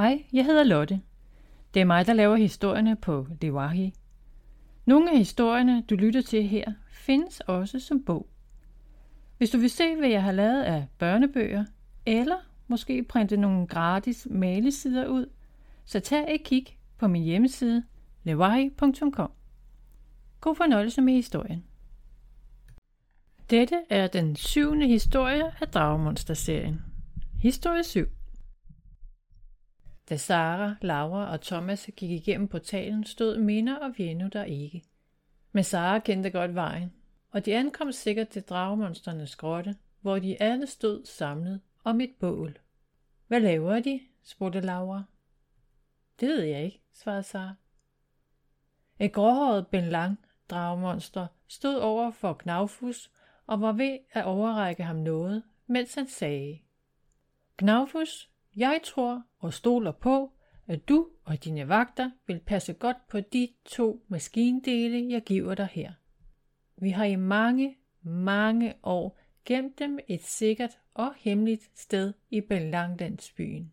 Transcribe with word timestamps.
Hej, 0.00 0.24
jeg 0.32 0.44
hedder 0.44 0.64
Lotte. 0.64 1.00
Det 1.74 1.80
er 1.80 1.84
mig, 1.84 2.06
der 2.06 2.12
laver 2.12 2.36
historierne 2.36 2.96
på 2.96 3.26
Lewahi. 3.40 3.94
Nogle 4.84 5.10
af 5.10 5.18
historierne, 5.18 5.82
du 5.90 5.94
lytter 5.94 6.22
til 6.22 6.48
her, 6.48 6.72
findes 6.90 7.40
også 7.40 7.80
som 7.80 8.04
bog. 8.04 8.28
Hvis 9.38 9.50
du 9.50 9.58
vil 9.58 9.70
se, 9.70 9.96
hvad 9.96 10.08
jeg 10.08 10.22
har 10.22 10.32
lavet 10.32 10.62
af 10.62 10.86
børnebøger, 10.98 11.64
eller 12.06 12.36
måske 12.68 13.02
printe 13.02 13.36
nogle 13.36 13.66
gratis 13.66 14.26
malesider 14.30 15.06
ud, 15.06 15.26
så 15.84 16.00
tag 16.00 16.34
et 16.34 16.42
kig 16.44 16.66
på 16.98 17.08
min 17.08 17.22
hjemmeside 17.22 17.84
lewahi.com. 18.22 19.32
God 20.40 20.54
fornøjelse 20.54 21.00
med 21.00 21.12
historien. 21.12 21.64
Dette 23.50 23.76
er 23.90 24.06
den 24.06 24.36
syvende 24.36 24.86
historie 24.86 25.44
af 25.60 25.68
Dragemonster-serien. 25.68 26.82
Historie 27.42 27.84
7. 27.84 28.06
Da 30.10 30.16
Sara, 30.16 30.74
Laura 30.82 31.32
og 31.32 31.40
Thomas 31.40 31.90
gik 31.96 32.10
igennem 32.10 32.48
portalen, 32.48 33.04
stod 33.04 33.38
Minna 33.38 33.76
og 33.76 33.94
Vienno 33.98 34.28
der 34.28 34.44
ikke. 34.44 34.84
Men 35.52 35.64
Sara 35.64 35.98
kendte 35.98 36.30
godt 36.30 36.54
vejen, 36.54 36.92
og 37.30 37.46
de 37.46 37.56
ankom 37.56 37.92
sikkert 37.92 38.28
til 38.28 38.42
dragemonsternes 38.42 39.36
grotte, 39.36 39.76
hvor 40.00 40.18
de 40.18 40.42
alle 40.42 40.66
stod 40.66 41.04
samlet 41.04 41.60
om 41.84 42.00
et 42.00 42.10
bål. 42.20 42.58
Hvad 43.26 43.40
laver 43.40 43.80
de? 43.80 44.00
spurgte 44.22 44.60
Laura. 44.60 45.02
Det 46.20 46.28
ved 46.28 46.42
jeg 46.42 46.64
ikke, 46.64 46.82
svarede 46.92 47.22
Sara. 47.22 47.54
Et 48.98 49.12
gråhåret 49.12 49.66
Ben 49.66 49.84
Lang 49.84 50.18
dragemonster 50.48 51.26
stod 51.48 51.76
over 51.76 52.10
for 52.10 52.32
Knaufus 52.32 53.10
og 53.46 53.60
var 53.60 53.72
ved 53.72 53.98
at 54.12 54.24
overrække 54.24 54.82
ham 54.82 54.96
noget, 54.96 55.42
mens 55.66 55.94
han 55.94 56.08
sagde, 56.08 56.58
Knaufus, 57.56 58.29
jeg 58.56 58.80
tror 58.84 59.22
og 59.38 59.54
stoler 59.54 59.92
på, 59.92 60.32
at 60.66 60.88
du 60.88 61.08
og 61.24 61.44
dine 61.44 61.68
vagter 61.68 62.10
vil 62.26 62.40
passe 62.40 62.72
godt 62.72 62.96
på 63.08 63.20
de 63.20 63.48
to 63.64 64.04
maskindele, 64.08 65.12
jeg 65.12 65.22
giver 65.22 65.54
dig 65.54 65.68
her. 65.72 65.92
Vi 66.76 66.90
har 66.90 67.04
i 67.04 67.16
mange, 67.16 67.76
mange 68.02 68.74
år 68.82 69.18
gemt 69.44 69.78
dem 69.78 69.98
et 70.08 70.22
sikkert 70.22 70.78
og 70.94 71.14
hemmeligt 71.16 71.70
sted 71.74 72.12
i 72.30 72.40
Belanglandsbyen. 72.40 73.72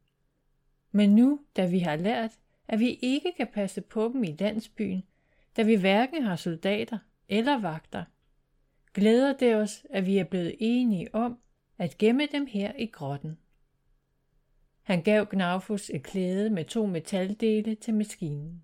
Men 0.91 1.15
nu, 1.15 1.39
da 1.55 1.69
vi 1.69 1.79
har 1.79 1.95
lært, 1.95 2.39
at 2.67 2.79
vi 2.79 2.89
ikke 3.01 3.33
kan 3.37 3.47
passe 3.53 3.81
på 3.81 4.09
dem 4.13 4.23
i 4.23 4.35
landsbyen, 4.39 5.03
da 5.57 5.63
vi 5.63 5.75
hverken 5.75 6.23
har 6.23 6.35
soldater 6.35 6.97
eller 7.29 7.57
vagter, 7.57 8.03
glæder 8.93 9.33
det 9.33 9.55
os, 9.55 9.85
at 9.89 10.05
vi 10.05 10.17
er 10.17 10.23
blevet 10.23 10.55
enige 10.59 11.15
om 11.15 11.39
at 11.77 11.97
gemme 11.97 12.27
dem 12.31 12.45
her 12.45 12.73
i 12.75 12.85
grotten. 12.85 13.37
Han 14.87 15.01
gav 15.01 15.25
Gnafus 15.25 15.89
et 15.89 16.03
klæde 16.03 16.49
med 16.49 16.65
to 16.65 16.85
metaldele 16.85 17.75
til 17.75 17.93
maskinen. 17.93 18.63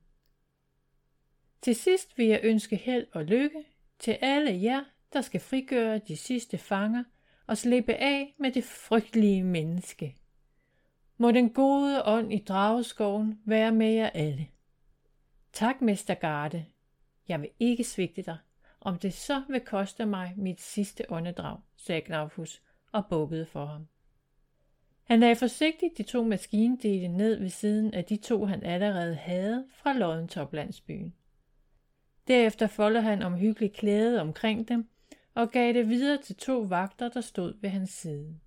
Til 1.61 1.75
sidst 1.75 2.17
vil 2.17 2.25
jeg 2.25 2.39
ønske 2.43 2.75
held 2.75 3.07
og 3.11 3.25
lykke 3.25 3.63
til 3.99 4.17
alle 4.21 4.63
jer, 4.63 4.83
der 5.13 5.21
skal 5.21 5.39
frigøre 5.39 5.97
de 5.97 6.17
sidste 6.17 6.57
fanger 6.57 7.03
og 7.47 7.57
slippe 7.57 7.93
af 7.93 8.35
med 8.39 8.51
det 8.51 8.63
frygtelige 8.63 9.43
menneske. 9.43 10.17
Må 11.17 11.31
den 11.31 11.49
gode 11.49 12.03
ånd 12.03 12.33
i 12.33 12.37
drageskoven 12.37 13.39
være 13.45 13.71
med 13.71 13.91
jer 13.91 14.09
alle. 14.09 14.47
Tak, 15.53 15.81
Mester 15.81 16.13
Garde. 16.13 16.65
Jeg 17.27 17.41
vil 17.41 17.49
ikke 17.59 17.83
svigte 17.83 18.21
dig, 18.21 18.37
om 18.81 18.99
det 18.99 19.13
så 19.13 19.43
vil 19.49 19.61
koste 19.61 20.05
mig 20.05 20.33
mit 20.37 20.61
sidste 20.61 21.11
åndedrag, 21.11 21.59
sagde 21.77 22.01
Gnafus 22.01 22.61
og 22.91 23.05
bukkede 23.09 23.45
for 23.45 23.65
ham. 23.65 23.87
Han 25.03 25.19
lagde 25.19 25.35
forsigtigt 25.35 25.97
de 25.97 26.03
to 26.03 26.23
maskindele 26.23 27.07
ned 27.07 27.39
ved 27.39 27.49
siden 27.49 27.93
af 27.93 28.05
de 28.05 28.17
to, 28.17 28.45
han 28.45 28.63
allerede 28.63 29.15
havde 29.15 29.65
fra 29.69 29.93
Loddentoplandsbyen. 29.93 31.13
Derefter 32.27 32.67
foldede 32.67 33.03
han 33.03 33.21
omhyggeligt 33.21 33.73
klædet 33.73 34.19
omkring 34.19 34.67
dem 34.67 34.89
og 35.33 35.51
gav 35.51 35.73
det 35.73 35.89
videre 35.89 36.21
til 36.21 36.35
to 36.35 36.59
vagter, 36.59 37.09
der 37.09 37.21
stod 37.21 37.53
ved 37.61 37.69
hans 37.69 37.89
side. 37.89 38.39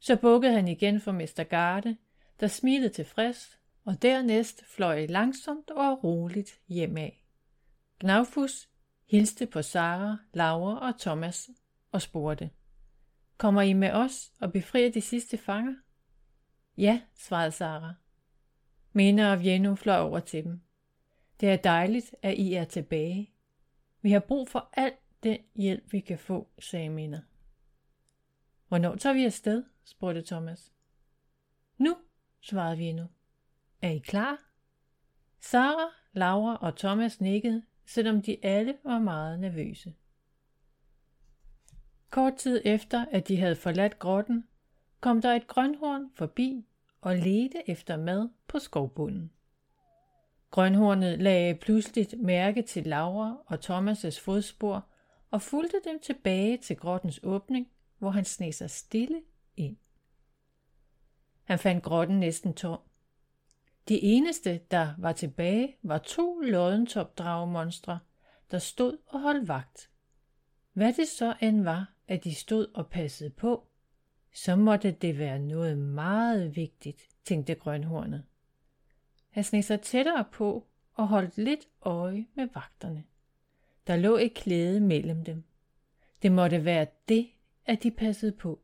Så 0.00 0.16
bukkede 0.16 0.52
han 0.52 0.68
igen 0.68 1.00
for 1.00 1.12
Mester 1.12 1.44
Garde, 1.44 1.96
der 2.40 2.46
smilede 2.46 2.88
tilfreds, 2.88 3.58
og 3.84 4.02
dernæst 4.02 4.64
fløj 4.66 5.06
langsomt 5.06 5.70
og 5.70 6.04
roligt 6.04 6.60
hjemad. 6.68 7.10
Gnaufus 8.00 8.68
hilste 9.06 9.46
på 9.46 9.62
Sara, 9.62 10.16
Laura 10.32 10.88
og 10.88 10.98
Thomas 11.00 11.50
og 11.92 12.02
spurgte– 12.02 12.50
Kommer 13.42 13.62
I 13.62 13.72
med 13.72 13.92
os 13.92 14.32
og 14.40 14.52
befrier 14.52 14.90
de 14.90 15.00
sidste 15.00 15.38
fanger? 15.38 15.74
Ja, 16.76 17.00
svarede 17.14 17.50
Sara. 17.50 17.94
Mena 18.92 19.32
og 19.32 19.40
Vienno 19.40 19.74
fløj 19.74 19.98
over 19.98 20.20
til 20.20 20.44
dem. 20.44 20.60
Det 21.40 21.48
er 21.48 21.56
dejligt, 21.56 22.14
at 22.22 22.34
I 22.34 22.54
er 22.54 22.64
tilbage. 22.64 23.32
Vi 24.02 24.10
har 24.10 24.20
brug 24.20 24.48
for 24.48 24.70
al 24.72 24.92
den 25.22 25.38
hjælp, 25.54 25.92
vi 25.92 26.00
kan 26.00 26.18
få, 26.18 26.48
sagde 26.58 26.88
Mena. 26.88 27.22
Hvornår 28.68 28.96
tager 28.96 29.14
vi 29.14 29.24
afsted? 29.24 29.64
spurgte 29.84 30.22
Thomas. 30.22 30.72
Nu, 31.78 31.96
svarede 32.40 32.76
Vienno. 32.76 33.06
Er 33.80 33.90
I 33.90 33.98
klar? 33.98 34.38
Sara, 35.40 35.90
Laura 36.12 36.56
og 36.56 36.76
Thomas 36.76 37.20
nikkede, 37.20 37.62
selvom 37.86 38.22
de 38.22 38.44
alle 38.44 38.78
var 38.84 38.98
meget 38.98 39.40
nervøse. 39.40 39.94
Kort 42.12 42.36
tid 42.36 42.62
efter, 42.64 43.04
at 43.10 43.28
de 43.28 43.36
havde 43.36 43.56
forladt 43.56 43.98
grotten, 43.98 44.44
kom 45.00 45.20
der 45.20 45.32
et 45.32 45.46
grønhorn 45.46 46.10
forbi 46.14 46.66
og 47.00 47.16
ledte 47.16 47.70
efter 47.70 47.96
mad 47.96 48.28
på 48.46 48.58
skovbunden. 48.58 49.30
Grønhornet 50.50 51.22
lagde 51.22 51.54
pludselig 51.54 52.08
mærke 52.18 52.62
til 52.62 52.86
Laura 52.86 53.36
og 53.46 53.58
Thomas' 53.64 54.20
fodspor 54.20 54.86
og 55.30 55.42
fulgte 55.42 55.76
dem 55.84 56.00
tilbage 56.00 56.56
til 56.56 56.76
grottens 56.76 57.20
åbning, 57.22 57.68
hvor 57.98 58.10
han 58.10 58.24
sneg 58.24 58.54
sig 58.54 58.70
stille 58.70 59.22
ind. 59.56 59.76
Han 61.44 61.58
fandt 61.58 61.84
grotten 61.84 62.20
næsten 62.20 62.54
tom. 62.54 62.80
De 63.88 64.02
eneste, 64.02 64.60
der 64.70 64.94
var 64.98 65.12
tilbage, 65.12 65.76
var 65.82 65.98
to 65.98 66.40
loddentopdragemonstre, 66.40 67.98
der 68.50 68.58
stod 68.58 68.98
og 69.06 69.20
holdt 69.20 69.48
vagt. 69.48 69.88
Hvad 70.72 70.92
det 70.92 71.08
så 71.08 71.34
end 71.40 71.62
var, 71.62 71.92
at 72.12 72.24
de 72.24 72.34
stod 72.34 72.66
og 72.74 72.86
passede 72.86 73.30
på, 73.30 73.66
så 74.34 74.56
måtte 74.56 74.90
det 74.90 75.18
være 75.18 75.38
noget 75.38 75.78
meget 75.78 76.56
vigtigt, 76.56 77.08
tænkte 77.24 77.54
grønhornet. 77.54 78.24
Han 79.30 79.44
sneg 79.44 79.64
sig 79.64 79.80
tættere 79.80 80.24
på 80.32 80.66
og 80.94 81.08
holdt 81.08 81.38
lidt 81.38 81.68
øje 81.82 82.26
med 82.34 82.48
vagterne. 82.54 83.04
Der 83.86 83.96
lå 83.96 84.16
et 84.16 84.34
klæde 84.34 84.80
mellem 84.80 85.24
dem. 85.24 85.44
Det 86.22 86.32
måtte 86.32 86.64
være 86.64 86.86
det, 87.08 87.28
at 87.66 87.82
de 87.82 87.90
passede 87.90 88.32
på. 88.32 88.60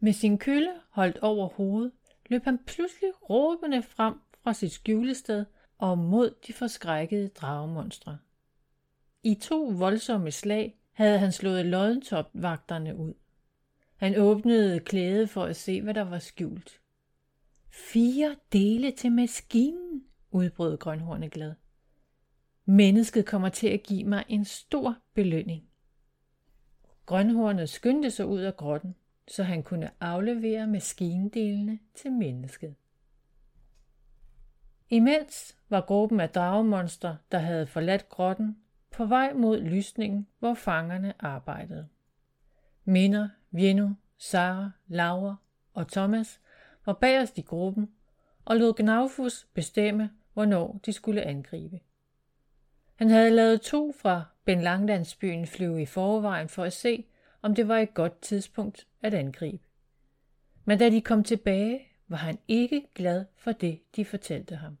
Med 0.00 0.12
sin 0.12 0.38
kølle 0.38 0.72
holdt 0.88 1.18
over 1.18 1.48
hovedet, 1.48 1.92
løb 2.26 2.44
han 2.44 2.58
pludselig 2.58 3.30
råbende 3.30 3.82
frem 3.82 4.14
fra 4.42 4.52
sit 4.52 4.72
skjulested 4.72 5.44
og 5.78 5.98
mod 5.98 6.34
de 6.46 6.52
forskrækkede 6.52 7.28
dragemonstre. 7.28 8.18
I 9.22 9.34
to 9.34 9.64
voldsomme 9.64 10.30
slag 10.30 10.79
havde 11.00 11.18
han 11.18 11.32
slået 11.32 11.66
loddentopvagterne 11.66 12.96
ud. 12.96 13.14
Han 13.96 14.16
åbnede 14.16 14.80
klædet 14.80 15.30
for 15.30 15.44
at 15.44 15.56
se, 15.56 15.82
hvad 15.82 15.94
der 15.94 16.02
var 16.02 16.18
skjult. 16.18 16.80
Fire 17.70 18.36
dele 18.52 18.90
til 18.90 19.12
maskinen, 19.12 20.04
udbrød 20.30 20.76
Grønhornet 20.76 21.30
glad. 21.32 21.54
Mennesket 22.64 23.26
kommer 23.26 23.48
til 23.48 23.68
at 23.68 23.82
give 23.82 24.04
mig 24.04 24.24
en 24.28 24.44
stor 24.44 24.96
belønning. 25.14 25.68
Grønhornet 27.06 27.68
skyndte 27.68 28.10
sig 28.10 28.26
ud 28.26 28.40
af 28.40 28.56
grotten, 28.56 28.94
så 29.28 29.42
han 29.42 29.62
kunne 29.62 29.90
aflevere 30.00 30.66
maskindelene 30.66 31.78
til 31.94 32.12
mennesket. 32.12 32.74
Imens 34.88 35.56
var 35.68 35.80
gruppen 35.80 36.20
af 36.20 36.30
dragemonster, 36.30 37.16
der 37.32 37.38
havde 37.38 37.66
forladt 37.66 38.08
grotten, 38.08 38.56
på 38.90 39.04
vej 39.04 39.32
mod 39.32 39.60
lysningen, 39.60 40.26
hvor 40.38 40.54
fangerne 40.54 41.14
arbejdede. 41.18 41.88
Minder, 42.84 43.28
Vienno, 43.50 43.88
Sara, 44.18 44.70
Laura 44.88 45.36
og 45.74 45.88
Thomas 45.88 46.40
var 46.86 46.92
bagerst 46.92 47.38
i 47.38 47.42
gruppen 47.42 47.90
og 48.44 48.56
lod 48.56 48.74
Gnaufus 48.74 49.46
bestemme, 49.54 50.10
hvornår 50.32 50.80
de 50.86 50.92
skulle 50.92 51.22
angribe. 51.22 51.80
Han 52.94 53.10
havde 53.10 53.30
lavet 53.30 53.60
to 53.60 53.92
fra 53.92 54.24
Ben 54.44 54.60
Langlandsbyen 54.60 55.46
flyve 55.46 55.82
i 55.82 55.86
forvejen 55.86 56.48
for 56.48 56.64
at 56.64 56.72
se, 56.72 57.04
om 57.42 57.54
det 57.54 57.68
var 57.68 57.78
et 57.78 57.94
godt 57.94 58.20
tidspunkt 58.20 58.86
at 59.02 59.14
angribe. 59.14 59.64
Men 60.64 60.78
da 60.78 60.90
de 60.90 61.00
kom 61.00 61.24
tilbage, 61.24 61.80
var 62.08 62.16
han 62.16 62.38
ikke 62.48 62.86
glad 62.94 63.24
for 63.36 63.52
det, 63.52 63.80
de 63.96 64.04
fortalte 64.04 64.56
ham. 64.56 64.78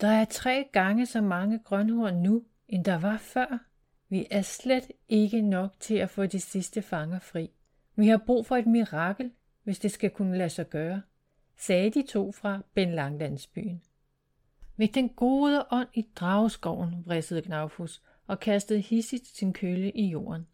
Der 0.00 0.08
er 0.08 0.24
tre 0.24 0.68
gange 0.72 1.06
så 1.06 1.20
mange 1.20 1.58
grønhorn 1.58 2.14
nu, 2.14 2.44
end 2.68 2.84
der 2.84 2.98
var 2.98 3.16
før. 3.16 3.58
Vi 4.08 4.26
er 4.30 4.42
slet 4.42 4.92
ikke 5.08 5.42
nok 5.42 5.70
til 5.80 5.94
at 5.94 6.10
få 6.10 6.26
de 6.26 6.40
sidste 6.40 6.82
fanger 6.82 7.18
fri. 7.18 7.50
Vi 7.96 8.08
har 8.08 8.22
brug 8.26 8.46
for 8.46 8.56
et 8.56 8.66
mirakel, 8.66 9.32
hvis 9.62 9.78
det 9.78 9.90
skal 9.90 10.10
kunne 10.10 10.38
lade 10.38 10.50
sig 10.50 10.70
gøre. 10.70 11.02
sagde 11.56 11.90
de 11.90 12.02
to 12.02 12.32
fra 12.32 12.60
Ben 12.74 12.94
Langlandsbyen. 12.94 13.82
Ved 14.76 14.88
den 14.88 15.08
gode 15.08 15.66
ånd 15.70 15.88
i 15.94 16.06
drageskoven, 16.16 17.02
vridsede 17.06 17.42
Knaufus 17.42 18.02
og 18.26 18.40
kastede 18.40 18.80
hissigt 18.80 19.26
sin 19.26 19.52
kølle 19.52 19.90
i 19.90 20.06
jorden. 20.06 20.46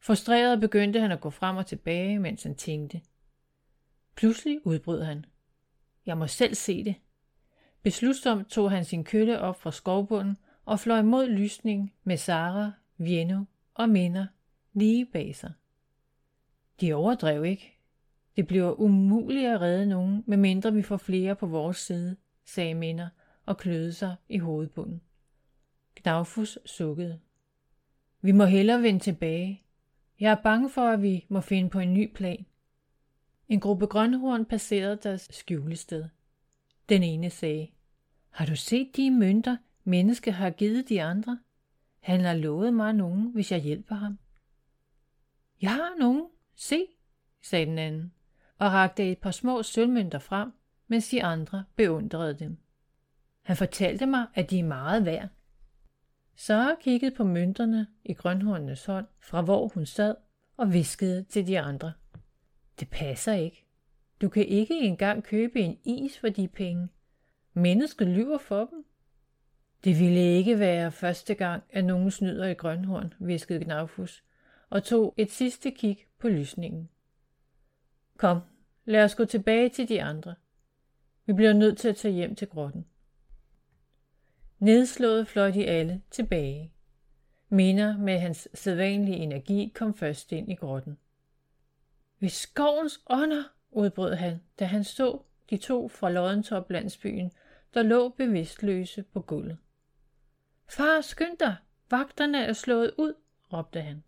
Frustreret 0.00 0.60
begyndte 0.60 1.00
han 1.00 1.12
at 1.12 1.20
gå 1.20 1.30
frem 1.30 1.56
og 1.56 1.66
tilbage, 1.66 2.18
mens 2.18 2.42
han 2.42 2.54
tænkte. 2.54 3.00
Pludselig 4.14 4.66
udbrød 4.66 5.02
han. 5.02 5.24
Jeg 6.06 6.18
må 6.18 6.26
selv 6.26 6.54
se 6.54 6.84
det. 6.84 6.94
Beslutsomt 7.82 8.48
tog 8.48 8.70
han 8.70 8.84
sin 8.84 9.04
kølle 9.04 9.40
op 9.40 9.60
fra 9.60 9.72
skovbunden 9.72 10.36
og 10.70 10.80
fløj 10.80 11.02
mod 11.02 11.26
lysning 11.28 11.92
med 12.04 12.16
Sara, 12.16 12.72
Vienno 12.96 13.44
og 13.74 13.88
Minder 13.88 14.26
lige 14.72 15.06
bag 15.06 15.36
sig. 15.36 15.52
De 16.80 16.92
overdrev 16.92 17.44
ikke. 17.44 17.78
Det 18.36 18.46
bliver 18.46 18.80
umuligt 18.80 19.46
at 19.46 19.60
redde 19.60 19.86
nogen, 19.86 20.24
medmindre 20.26 20.72
vi 20.72 20.82
får 20.82 20.96
flere 20.96 21.36
på 21.36 21.46
vores 21.46 21.76
side, 21.76 22.16
sagde 22.44 22.74
Minder 22.74 23.08
og 23.46 23.56
kløede 23.56 23.92
sig 23.92 24.16
i 24.28 24.38
hovedbunden. 24.38 25.00
Gnavfus 25.96 26.58
sukkede. 26.66 27.20
Vi 28.20 28.32
må 28.32 28.44
hellere 28.44 28.82
vende 28.82 29.00
tilbage. 29.00 29.62
Jeg 30.20 30.30
er 30.30 30.42
bange 30.42 30.70
for, 30.70 30.88
at 30.88 31.02
vi 31.02 31.26
må 31.28 31.40
finde 31.40 31.70
på 31.70 31.78
en 31.78 31.94
ny 31.94 32.12
plan. 32.14 32.46
En 33.48 33.60
gruppe 33.60 33.86
grønhorn 33.86 34.44
passerede 34.44 34.98
deres 35.02 35.28
skjulested. 35.32 36.04
Den 36.88 37.02
ene 37.02 37.30
sagde, 37.30 37.68
Har 38.30 38.46
du 38.46 38.56
set 38.56 38.96
de 38.96 39.10
mønter, 39.10 39.56
menneske 39.90 40.32
har 40.32 40.50
givet 40.50 40.88
de 40.88 41.02
andre? 41.02 41.38
Han 42.00 42.20
har 42.20 42.34
lovet 42.34 42.74
mig 42.74 42.92
nogen, 42.92 43.32
hvis 43.32 43.52
jeg 43.52 43.60
hjælper 43.60 43.94
ham. 43.94 44.18
Jeg 45.62 45.70
har 45.70 45.98
nogen. 45.98 46.26
Se, 46.54 46.86
sagde 47.42 47.66
den 47.66 47.78
anden, 47.78 48.12
og 48.58 48.72
rakte 48.72 49.10
et 49.10 49.18
par 49.18 49.30
små 49.30 49.62
sølvmønter 49.62 50.18
frem, 50.18 50.52
mens 50.88 51.08
de 51.08 51.24
andre 51.24 51.64
beundrede 51.76 52.38
dem. 52.38 52.58
Han 53.42 53.56
fortalte 53.56 54.06
mig, 54.06 54.26
at 54.34 54.50
de 54.50 54.58
er 54.58 54.64
meget 54.64 55.04
værd. 55.04 55.28
Sara 56.34 56.74
kiggede 56.80 57.14
på 57.14 57.24
mønterne 57.24 57.86
i 58.04 58.12
grønhornenes 58.12 58.86
hånd, 58.86 59.06
fra 59.20 59.42
hvor 59.42 59.68
hun 59.68 59.86
sad, 59.86 60.14
og 60.56 60.72
viskede 60.72 61.22
til 61.22 61.46
de 61.46 61.60
andre. 61.60 61.92
Det 62.80 62.88
passer 62.90 63.32
ikke. 63.32 63.66
Du 64.20 64.28
kan 64.28 64.46
ikke 64.46 64.80
engang 64.80 65.24
købe 65.24 65.60
en 65.60 65.78
is 65.84 66.18
for 66.18 66.28
de 66.28 66.48
penge. 66.48 66.88
Mennesket 67.52 68.08
lyver 68.08 68.38
for 68.38 68.64
dem. 68.64 68.84
Det 69.84 69.98
ville 69.98 70.20
ikke 70.20 70.58
være 70.58 70.92
første 70.92 71.34
gang, 71.34 71.62
at 71.70 71.84
nogen 71.84 72.10
snyder 72.10 72.46
i 72.46 72.54
grønhorn, 72.54 73.14
viskede 73.18 73.64
Gnavfus, 73.64 74.24
og 74.70 74.84
tog 74.84 75.14
et 75.16 75.30
sidste 75.30 75.70
kig 75.70 76.06
på 76.18 76.28
lysningen. 76.28 76.88
Kom, 78.16 78.40
lad 78.84 79.04
os 79.04 79.14
gå 79.14 79.24
tilbage 79.24 79.68
til 79.68 79.88
de 79.88 80.02
andre. 80.02 80.34
Vi 81.26 81.32
bliver 81.32 81.52
nødt 81.52 81.78
til 81.78 81.88
at 81.88 81.96
tage 81.96 82.14
hjem 82.14 82.34
til 82.34 82.48
grotten. 82.48 82.86
Nedslået 84.58 85.28
fløj 85.28 85.50
de 85.50 85.66
alle 85.66 86.02
tilbage. 86.10 86.72
Minder 87.48 87.98
med 87.98 88.18
hans 88.18 88.48
sædvanlige 88.54 89.16
energi 89.16 89.72
kom 89.74 89.94
først 89.94 90.32
ind 90.32 90.52
i 90.52 90.54
grotten. 90.54 90.98
Ved 92.18 92.28
skovens 92.28 93.00
ånder, 93.10 93.44
udbrød 93.70 94.14
han, 94.14 94.40
da 94.58 94.64
han 94.64 94.84
så 94.84 95.22
de 95.50 95.56
to 95.56 95.88
fra 95.88 96.10
Loddentop 96.10 96.70
landsbyen, 96.70 97.32
der 97.74 97.82
lå 97.82 98.08
bevidstløse 98.08 99.02
på 99.02 99.20
gulvet. 99.20 99.58
Far, 100.70 101.00
skynd 101.00 101.38
dig! 101.38 101.56
Vagterne 101.90 102.44
er 102.44 102.52
slået 102.52 102.92
ud, 102.98 103.14
råbte 103.52 103.80
han. 103.80 104.02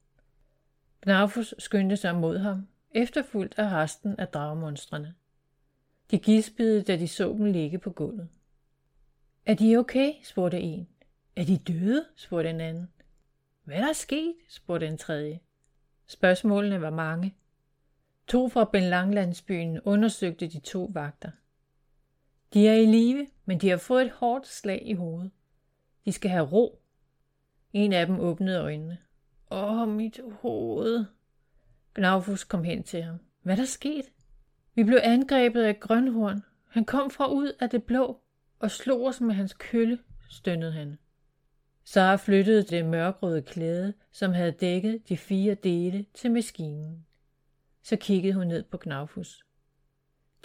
Gnafus 1.03 1.55
skyndte 1.59 1.97
sig 1.97 2.15
mod 2.15 2.39
ham, 2.39 2.69
efterfulgt 2.91 3.55
af 3.59 3.69
resten 3.69 4.17
af 4.19 4.29
dragmonstrene. 4.29 5.15
De 6.11 6.19
gispede, 6.19 6.83
da 6.83 6.97
de 6.97 7.09
så 7.09 7.29
dem 7.29 7.45
ligge 7.45 7.79
på 7.79 7.91
gulvet. 7.91 8.29
Er 9.47 9.55
de 9.55 9.77
okay? 9.77 10.13
spurgte 10.23 10.61
en. 10.61 10.89
Er 11.37 11.45
de 11.45 11.57
døde? 11.59 12.07
spurgte 12.17 12.51
en 12.51 12.61
anden. 12.61 12.89
Hvad 13.65 13.77
er 13.77 13.85
der 13.85 13.93
sket? 13.93 14.35
spurgte 14.49 14.87
en 14.87 14.99
tredje. 14.99 15.41
Spørgsmålene 16.07 16.81
var 16.81 16.91
mange. 16.91 17.35
To 18.27 18.49
fra 18.49 18.65
Benlanglandsbyen 18.65 19.81
undersøgte 19.81 20.47
de 20.47 20.61
to 20.61 20.91
vagter. 20.93 21.31
De 22.55 22.69
er 22.69 22.75
i 22.75 22.87
live, 22.87 23.27
men 23.45 23.59
de 23.59 23.69
har 23.69 23.77
fået 23.77 24.03
et 24.03 24.11
hårdt 24.13 24.47
slag 24.47 24.83
i 24.85 24.93
hovedet. 24.93 25.31
De 26.05 26.13
skal 26.13 26.31
have 26.31 26.45
ro. 26.45 26.83
En 27.73 27.93
af 27.93 28.07
dem 28.07 28.21
åbnede 28.21 28.61
øjnene. 28.61 28.99
Åh, 29.51 29.89
mit 29.89 30.21
hoved. 30.41 31.05
Gnavfus 31.95 32.45
kom 32.45 32.65
hen 32.65 32.83
til 32.83 33.03
ham. 33.03 33.17
Hvad 33.43 33.57
der 33.57 33.65
sket? 33.65 34.13
Vi 34.75 34.85
blev 34.85 34.99
angrebet 35.03 35.63
af 35.63 35.81
grønhorn. 35.81 36.43
Han 36.69 36.85
kom 36.85 37.11
fra 37.11 37.33
ud 37.33 37.53
af 37.61 37.71
det 37.71 37.85
blå 37.85 38.21
og 38.59 38.71
slog 38.71 39.05
os 39.07 39.21
med 39.21 39.35
hans 39.35 39.53
kølle, 39.53 39.99
stønnede 40.29 40.73
han. 40.73 40.99
Sara 41.85 42.17
flyttede 42.17 42.63
det 42.63 42.85
mørkrøde 42.85 43.43
klæde, 43.43 43.95
som 44.13 44.33
havde 44.33 44.53
dækket 44.53 45.09
de 45.09 45.17
fire 45.17 45.55
dele, 45.55 46.07
til 46.15 46.31
maskinen. 46.31 47.07
Så 47.83 47.97
kiggede 47.97 48.35
hun 48.35 48.47
ned 48.47 48.63
på 48.63 48.79
Gnavfus. 48.79 49.45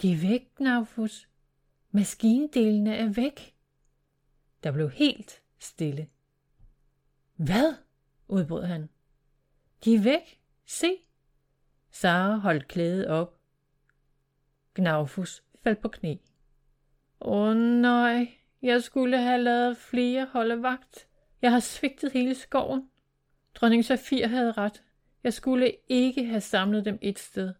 De 0.02 0.12
er 0.12 0.16
væk, 0.16 0.54
Gnavfus. 0.56 1.28
Maskindelene 1.90 2.96
er 2.96 3.08
væk. 3.08 3.54
Der 4.62 4.72
blev 4.72 4.90
helt 4.90 5.42
stille. 5.58 6.08
Hvad? 7.36 7.74
udbrød 8.28 8.64
han. 8.64 8.88
De 9.84 9.94
er 9.94 10.02
væk. 10.02 10.40
Se. 10.66 10.96
Sara 11.90 12.36
holdt 12.36 12.68
klædet 12.68 13.06
op. 13.06 13.38
Gnavfus 14.74 15.42
faldt 15.62 15.80
på 15.80 15.88
knæ. 15.88 16.16
Åh 17.20 17.56
nej, 17.56 18.28
jeg 18.62 18.82
skulle 18.82 19.18
have 19.18 19.42
lavet 19.42 19.76
flere 19.76 20.28
holde 20.32 20.62
vagt. 20.62 21.08
Jeg 21.42 21.52
har 21.52 21.60
svigtet 21.60 22.12
hele 22.12 22.34
skoven. 22.34 22.90
Dronning 23.54 23.84
Safir 23.84 24.26
havde 24.26 24.52
ret. 24.52 24.82
Jeg 25.24 25.32
skulle 25.32 25.74
ikke 25.88 26.24
have 26.24 26.40
samlet 26.40 26.84
dem 26.84 26.98
et 27.02 27.18
sted. 27.18 27.54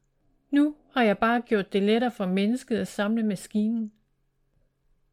Nu 0.50 0.76
har 0.94 1.02
jeg 1.02 1.18
bare 1.18 1.40
gjort 1.40 1.72
det 1.72 1.82
lettere 1.82 2.10
for 2.10 2.26
mennesket 2.26 2.76
at 2.76 2.88
samle 2.88 3.22
maskinen. 3.22 3.92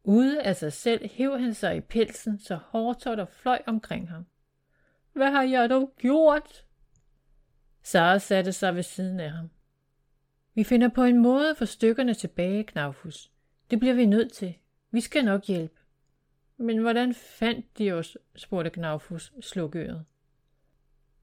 Ude 0.08 0.42
af 0.42 0.56
sig 0.56 0.72
selv 0.72 1.08
hæv 1.08 1.38
han 1.38 1.54
sig 1.54 1.76
i 1.76 1.80
pelsen, 1.80 2.38
så 2.38 2.54
hårtotter 2.54 3.24
fløj 3.24 3.62
omkring 3.66 4.08
ham. 4.08 4.26
Hvad 5.12 5.30
har 5.30 5.42
jeg 5.42 5.70
dog 5.70 5.94
gjort? 5.98 6.64
Sara 7.82 8.18
satte 8.18 8.52
sig 8.52 8.74
ved 8.74 8.82
siden 8.82 9.20
af 9.20 9.30
ham. 9.30 9.50
Vi 10.54 10.64
finder 10.64 10.88
på 10.88 11.02
en 11.02 11.18
måde 11.18 11.54
for 11.54 11.64
stykkerne 11.64 12.14
tilbage, 12.14 12.64
Knavfus. 12.64 13.30
Det 13.70 13.80
bliver 13.80 13.94
vi 13.94 14.06
nødt 14.06 14.32
til. 14.32 14.54
Vi 14.90 15.00
skal 15.00 15.24
nok 15.24 15.44
hjælpe. 15.44 15.80
Men 16.56 16.78
hvordan 16.78 17.14
fandt 17.14 17.78
de 17.78 17.92
os, 17.92 18.18
spurgte 18.36 18.70
Knavfus 18.70 19.32
slukøret. 19.40 20.04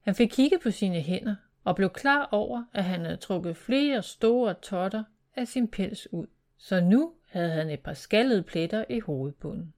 Han 0.00 0.14
fik 0.14 0.28
kigget 0.28 0.60
på 0.60 0.70
sine 0.70 1.00
hænder 1.00 1.36
og 1.64 1.76
blev 1.76 1.90
klar 1.90 2.28
over, 2.32 2.64
at 2.72 2.84
han 2.84 3.00
havde 3.00 3.16
trukket 3.16 3.56
flere 3.56 4.02
store 4.02 4.54
totter 4.54 5.04
af 5.36 5.48
sin 5.48 5.68
pels 5.68 6.12
ud. 6.12 6.26
Så 6.58 6.80
nu 6.80 7.12
havde 7.34 7.52
han 7.52 7.70
et 7.70 7.80
par 7.80 7.94
skaldede 7.94 8.42
pletter 8.42 8.84
i 8.90 9.00
hovedbunden. 9.00 9.74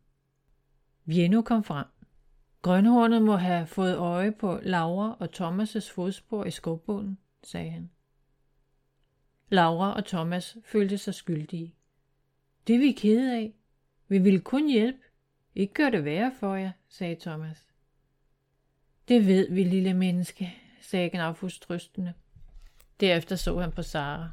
Vienno 1.05 1.43
kom 1.43 1.65
frem. 1.65 1.87
Grønhornet 2.63 3.23
må 3.23 3.37
have 3.37 3.67
fået 3.67 3.97
øje 3.97 4.33
på 4.33 4.61
Laura 4.63 5.17
og 5.21 5.29
Thomas' 5.35 5.93
fodspor 5.93 6.45
i 6.45 6.51
skovbunden, 6.51 7.19
sagde 7.43 7.71
han. 7.71 7.91
Laura 9.49 9.95
og 9.95 10.05
Thomas 10.05 10.57
følte 10.65 10.99
sig 10.99 11.15
skyldige. 11.15 11.75
Det 12.67 12.75
er 12.75 12.79
vi 12.79 12.93
kede 12.93 13.35
af. 13.37 13.55
Vi 14.09 14.19
ville 14.19 14.41
kun 14.41 14.69
hjælpe. 14.69 14.99
Ikke 15.55 15.75
gøre 15.75 15.91
det 15.91 16.05
værre 16.05 16.33
for 16.41 16.55
jer, 16.55 16.73
sagde 16.89 17.17
Thomas. 17.21 17.67
Det 19.09 19.27
ved 19.27 19.51
vi, 19.51 19.65
lille 19.65 19.95
menneske, 19.95 20.55
sagde 20.81 21.11
Gnafus 21.11 21.61
trøstende. 21.61 22.15
Derefter 23.01 23.37
så 23.37 23.59
han 23.59 23.73
på 23.73 23.83
Sara. 23.83 24.31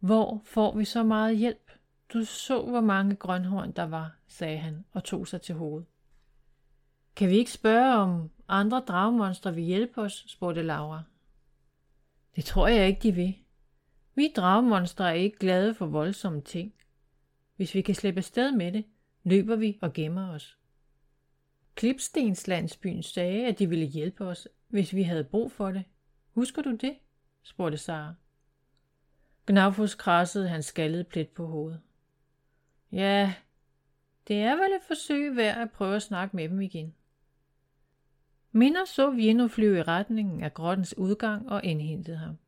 Hvor 0.00 0.42
får 0.44 0.76
vi 0.76 0.84
så 0.84 1.02
meget 1.02 1.36
hjælp? 1.38 1.71
Du 2.12 2.24
så, 2.24 2.62
hvor 2.62 2.80
mange 2.80 3.16
grønhorn 3.16 3.72
der 3.72 3.82
var, 3.82 4.16
sagde 4.26 4.58
han 4.58 4.84
og 4.92 5.04
tog 5.04 5.28
sig 5.28 5.42
til 5.42 5.54
hovedet. 5.54 5.86
Kan 7.16 7.30
vi 7.30 7.36
ikke 7.36 7.52
spørge, 7.52 7.94
om 7.94 8.30
andre 8.48 8.80
dragmonstre 8.80 9.54
vil 9.54 9.64
hjælpe 9.64 10.00
os, 10.00 10.24
spurgte 10.28 10.62
Laura. 10.62 11.02
Det 12.36 12.44
tror 12.44 12.68
jeg 12.68 12.88
ikke, 12.88 13.02
de 13.02 13.12
vil. 13.12 13.34
Vi 14.14 14.32
dragmonstre 14.36 15.08
er 15.10 15.14
ikke 15.14 15.38
glade 15.38 15.74
for 15.74 15.86
voldsomme 15.86 16.40
ting. 16.40 16.74
Hvis 17.56 17.74
vi 17.74 17.82
kan 17.82 17.94
slippe 17.94 18.22
sted 18.22 18.52
med 18.52 18.72
det, 18.72 18.84
løber 19.24 19.56
vi 19.56 19.78
og 19.82 19.92
gemmer 19.92 20.30
os. 20.30 20.58
Klipstenslandsbyen 21.74 23.02
sagde, 23.02 23.46
at 23.46 23.58
de 23.58 23.68
ville 23.68 23.86
hjælpe 23.86 24.24
os, 24.24 24.48
hvis 24.68 24.94
vi 24.94 25.02
havde 25.02 25.24
brug 25.24 25.52
for 25.52 25.70
det. 25.70 25.84
Husker 26.34 26.62
du 26.62 26.76
det? 26.76 26.96
spurgte 27.42 27.78
Sara. 27.78 28.14
Gnafus 29.46 29.94
krassede 29.94 30.48
hans 30.48 30.66
skaldede 30.66 31.04
plet 31.04 31.28
på 31.28 31.46
hovedet. 31.46 31.80
Ja, 32.92 33.34
det 34.28 34.36
er 34.36 34.56
vel 34.56 34.72
et 34.72 34.82
forsøg 34.86 35.36
værd 35.36 35.56
at 35.56 35.70
prøve 35.70 35.96
at 35.96 36.02
snakke 36.02 36.36
med 36.36 36.48
dem 36.48 36.60
igen. 36.60 36.94
Minder 38.52 38.84
så 38.84 39.10
Vino 39.10 39.48
flyve 39.48 39.78
i 39.78 39.82
retningen 39.82 40.42
af 40.42 40.54
grottens 40.54 40.98
udgang 40.98 41.48
og 41.48 41.64
indhentede 41.64 42.16
ham. 42.16 42.38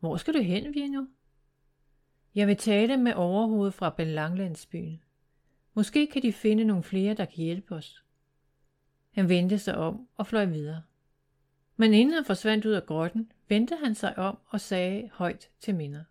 Hvor 0.00 0.16
skal 0.16 0.34
du 0.34 0.40
hen, 0.40 0.74
Vino? 0.74 1.04
Jeg 2.34 2.46
vil 2.46 2.56
tale 2.56 2.96
med 2.96 3.14
overhovedet 3.14 3.74
fra 3.74 3.90
Belanglandsbyen. 3.90 5.02
Måske 5.74 6.06
kan 6.06 6.22
de 6.22 6.32
finde 6.32 6.64
nogle 6.64 6.82
flere, 6.82 7.14
der 7.14 7.24
kan 7.24 7.44
hjælpe 7.44 7.74
os. 7.74 8.04
Han 9.10 9.28
vendte 9.28 9.58
sig 9.58 9.76
om 9.76 10.08
og 10.16 10.26
fløj 10.26 10.44
videre. 10.44 10.82
Men 11.76 11.94
inden 11.94 12.14
han 12.14 12.24
forsvandt 12.24 12.66
ud 12.66 12.72
af 12.72 12.86
grotten, 12.86 13.32
vendte 13.48 13.76
han 13.76 13.94
sig 13.94 14.18
om 14.18 14.38
og 14.46 14.60
sagde 14.60 15.10
højt 15.12 15.50
til 15.60 15.74
minder. 15.74 16.04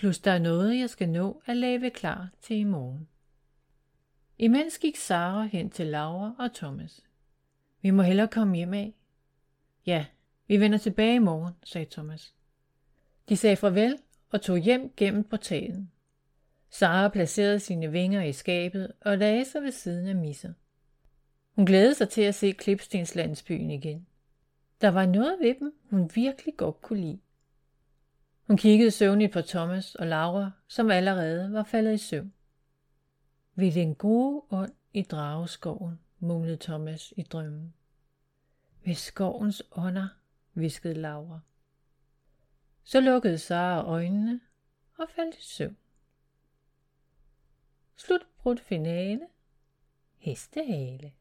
Plus 0.00 0.18
der 0.18 0.30
er 0.30 0.38
noget, 0.38 0.78
jeg 0.78 0.90
skal 0.90 1.08
nå 1.08 1.42
at 1.46 1.56
lave 1.56 1.90
klar 1.90 2.30
til 2.42 2.56
i 2.56 2.64
morgen. 2.64 3.08
Imens 4.38 4.78
gik 4.78 4.96
Sara 4.96 5.44
hen 5.44 5.70
til 5.70 5.86
Laura 5.86 6.34
og 6.38 6.54
Thomas. 6.54 7.00
Vi 7.82 7.90
må 7.90 8.02
hellere 8.02 8.28
komme 8.28 8.56
hjem 8.56 8.74
af. 8.74 8.94
Ja, 9.86 10.06
vi 10.46 10.60
vender 10.60 10.78
tilbage 10.78 11.14
i 11.14 11.18
morgen, 11.18 11.54
sagde 11.64 11.86
Thomas. 11.90 12.34
De 13.28 13.36
sagde 13.36 13.56
farvel 13.56 13.98
og 14.30 14.42
tog 14.42 14.58
hjem 14.58 14.92
gennem 14.96 15.24
portalen. 15.24 15.90
Sara 16.70 17.08
placerede 17.08 17.60
sine 17.60 17.92
vinger 17.92 18.22
i 18.22 18.32
skabet 18.32 18.92
og 19.00 19.18
lagde 19.18 19.44
sig 19.44 19.62
ved 19.62 19.72
siden 19.72 20.08
af 20.08 20.16
Misser. 20.16 20.52
Hun 21.56 21.66
glædede 21.66 21.94
sig 21.94 22.08
til 22.08 22.22
at 22.22 22.34
se 22.34 22.52
Klipstenslandsbyen 22.52 23.70
igen. 23.70 24.06
Der 24.80 24.88
var 24.88 25.06
noget 25.06 25.36
ved 25.40 25.54
dem, 25.60 25.74
hun 25.90 26.10
virkelig 26.14 26.56
godt 26.56 26.80
kunne 26.80 27.00
lide. 27.00 27.18
Hun 28.50 28.56
kiggede 28.56 28.90
søvnigt 28.90 29.32
på 29.32 29.42
Thomas 29.42 29.94
og 29.94 30.06
Laura, 30.06 30.50
som 30.68 30.90
allerede 30.90 31.52
var 31.52 31.62
faldet 31.62 31.94
i 31.94 31.98
søvn. 31.98 32.32
Ved 33.54 33.72
den 33.72 33.94
gode 33.94 34.42
ånd 34.50 34.72
i 34.92 35.02
drageskoven, 35.02 36.00
mumlede 36.18 36.56
Thomas 36.56 37.14
i 37.16 37.22
drømmen. 37.22 37.74
Ved 38.84 38.94
skovens 38.94 39.62
ånder, 39.72 40.08
viskede 40.54 40.94
Laura. 40.94 41.40
Så 42.84 43.00
lukkede 43.00 43.38
Sara 43.38 43.84
øjnene 43.84 44.40
og 44.98 45.08
faldt 45.10 45.38
i 45.38 45.42
søvn. 45.42 45.76
Slut 47.96 48.26
brudt 48.38 48.60
finale. 48.60 49.26
Hestehale. 50.18 51.12